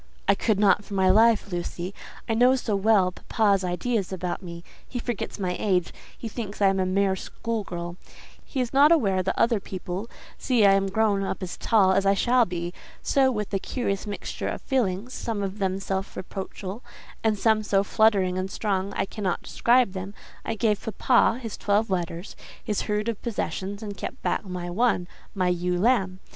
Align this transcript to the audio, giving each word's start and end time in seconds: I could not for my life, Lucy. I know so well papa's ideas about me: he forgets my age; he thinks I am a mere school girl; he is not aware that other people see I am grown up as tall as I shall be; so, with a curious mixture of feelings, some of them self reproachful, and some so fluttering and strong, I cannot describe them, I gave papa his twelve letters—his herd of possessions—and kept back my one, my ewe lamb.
I 0.27 0.33
could 0.33 0.59
not 0.59 0.83
for 0.83 0.95
my 0.95 1.11
life, 1.11 1.51
Lucy. 1.51 1.93
I 2.27 2.33
know 2.33 2.55
so 2.55 2.75
well 2.75 3.11
papa's 3.11 3.63
ideas 3.63 4.11
about 4.11 4.41
me: 4.41 4.63
he 4.87 4.97
forgets 4.97 5.37
my 5.37 5.55
age; 5.59 5.93
he 6.17 6.27
thinks 6.27 6.59
I 6.59 6.69
am 6.69 6.79
a 6.79 6.87
mere 6.87 7.15
school 7.15 7.63
girl; 7.63 7.97
he 8.43 8.59
is 8.61 8.73
not 8.73 8.91
aware 8.91 9.21
that 9.21 9.37
other 9.37 9.59
people 9.59 10.09
see 10.39 10.65
I 10.65 10.73
am 10.73 10.89
grown 10.89 11.21
up 11.21 11.43
as 11.43 11.55
tall 11.55 11.91
as 11.91 12.07
I 12.07 12.15
shall 12.15 12.45
be; 12.45 12.73
so, 13.03 13.31
with 13.31 13.53
a 13.53 13.59
curious 13.59 14.07
mixture 14.07 14.47
of 14.47 14.63
feelings, 14.63 15.13
some 15.13 15.43
of 15.43 15.59
them 15.59 15.79
self 15.79 16.17
reproachful, 16.17 16.81
and 17.23 17.37
some 17.37 17.61
so 17.61 17.83
fluttering 17.83 18.39
and 18.39 18.49
strong, 18.49 18.93
I 18.95 19.05
cannot 19.05 19.43
describe 19.43 19.93
them, 19.93 20.15
I 20.43 20.55
gave 20.55 20.81
papa 20.97 21.37
his 21.37 21.57
twelve 21.57 21.91
letters—his 21.91 22.81
herd 22.81 23.07
of 23.07 23.21
possessions—and 23.21 23.97
kept 23.97 24.19
back 24.23 24.45
my 24.45 24.67
one, 24.67 25.07
my 25.35 25.49
ewe 25.49 25.77
lamb. 25.79 26.17